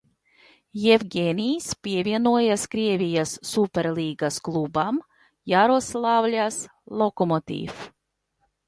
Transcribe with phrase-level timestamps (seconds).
[0.83, 4.99] "Jevgeņijs pievienojās Krievijas Superlīgas klubam
[5.55, 6.63] Jaroslavļas
[7.05, 7.89] "Lokomotiv"."